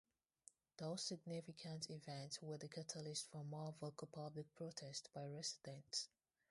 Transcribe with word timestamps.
Those 0.77 1.03
significant 1.03 1.91
events 1.91 2.41
were 2.41 2.57
the 2.57 2.67
catalysts 2.67 3.27
for 3.29 3.43
more 3.45 3.75
vocal 3.79 4.07
public 4.11 4.51
protests 4.55 5.07
by 5.13 5.27
residents. 5.27 6.07